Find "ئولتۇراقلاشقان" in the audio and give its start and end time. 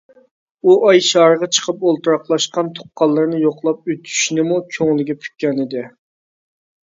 1.89-2.71